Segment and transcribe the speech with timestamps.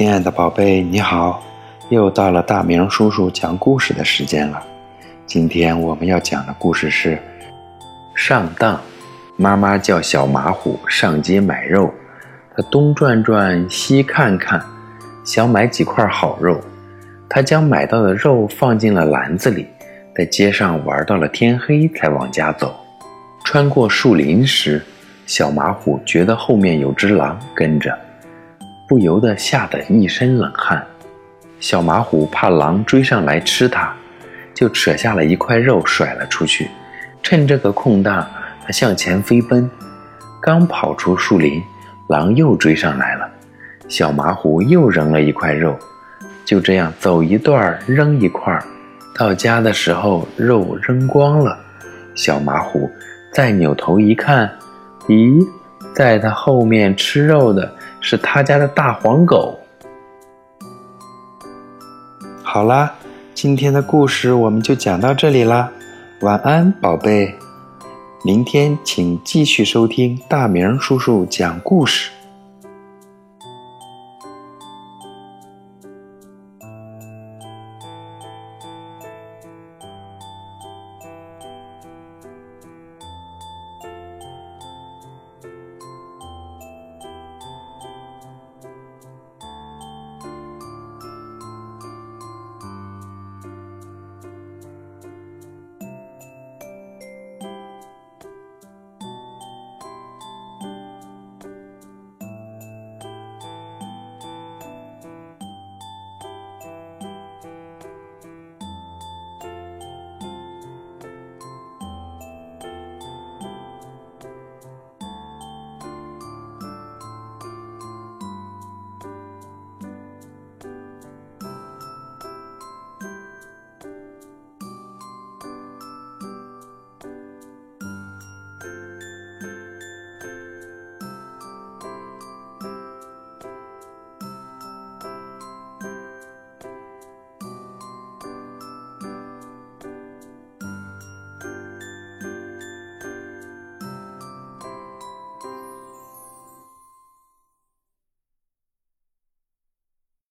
[0.00, 1.42] 亲爱的宝贝，你好！
[1.90, 4.62] 又到了大明叔叔讲故事的时间了。
[5.26, 7.18] 今天我们要讲的故事是
[8.14, 8.80] 上当。
[9.36, 11.92] 妈妈叫小马虎上街买肉，
[12.56, 14.58] 他东转转，西看看，
[15.22, 16.58] 想买几块好肉。
[17.28, 19.66] 他将买到的肉放进了篮子里，
[20.16, 22.74] 在街上玩到了天黑才往家走。
[23.44, 24.82] 穿过树林时，
[25.26, 27.94] 小马虎觉得后面有只狼跟着。
[28.90, 30.84] 不由得吓得一身冷汗，
[31.60, 33.94] 小马虎怕狼追上来吃它，
[34.52, 36.68] 就扯下了一块肉甩了出去。
[37.22, 38.28] 趁这个空档，
[38.66, 39.70] 他向前飞奔。
[40.42, 41.62] 刚跑出树林，
[42.08, 43.30] 狼又追上来了。
[43.86, 45.78] 小马虎又扔了一块肉，
[46.44, 48.60] 就这样走一段扔一块。
[49.14, 51.56] 到家的时候，肉扔光了。
[52.16, 52.90] 小马虎
[53.32, 54.50] 再扭头一看，
[55.06, 55.46] 咦，
[55.94, 57.72] 在他后面吃肉的。
[58.00, 59.58] 是他家的大黄狗。
[62.42, 62.92] 好啦，
[63.34, 65.70] 今天的故事我们就讲到这里啦，
[66.22, 67.34] 晚安，宝贝。
[68.22, 72.10] 明天请继续收听大明叔叔讲故事。